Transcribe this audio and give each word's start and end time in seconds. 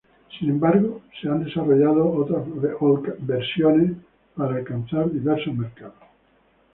Sin 0.39 0.49
embargo 0.49 1.01
se 1.21 1.29
han 1.29 1.43
desarrollado 1.43 2.11
otras 2.11 2.43
versiones 3.27 3.97
para 4.35 4.55
alcanzar 4.55 5.11
diversos 5.11 5.53
mercados. 5.55 5.93